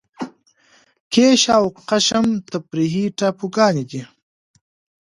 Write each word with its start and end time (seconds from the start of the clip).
کیش 1.13 1.43
او 1.57 1.63
قشم 1.89 2.25
تفریحي 2.51 3.05
ټاپوګان 3.17 3.75
دي. 3.89 4.01